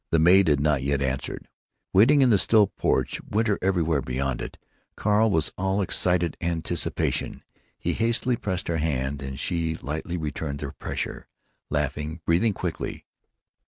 The 0.09 0.17
maid 0.17 0.47
had 0.47 0.59
not 0.59 0.81
yet 0.81 0.99
answered. 0.99 1.47
Waiting 1.93 2.23
in 2.23 2.31
the 2.31 2.39
still 2.39 2.65
porch, 2.65 3.21
winter 3.29 3.59
everywhere 3.61 4.01
beyond 4.01 4.41
it, 4.41 4.57
Carl 4.95 5.29
was 5.29 5.51
all 5.59 5.79
excited 5.79 6.35
anticipation. 6.41 7.43
He 7.77 7.93
hastily 7.93 8.35
pressed 8.35 8.67
her 8.67 8.77
hand, 8.77 9.21
and 9.21 9.39
she 9.39 9.75
lightly 9.77 10.17
returned 10.17 10.57
the 10.57 10.71
pressure, 10.71 11.27
laughing, 11.69 12.19
breathing 12.25 12.53
quickly. 12.53 13.05